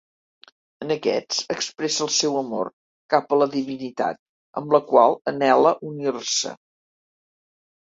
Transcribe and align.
En 0.85 0.93
aquests, 0.93 1.41
expressa 1.55 2.01
el 2.05 2.09
seu 2.15 2.37
amor 2.39 2.71
cap 3.15 3.29
a 3.29 3.39
la 3.43 3.49
divinitat, 3.57 4.21
amb 4.63 4.75
la 4.79 4.83
qual 4.89 5.17
anhela 5.35 5.77
unir-se. 5.93 6.57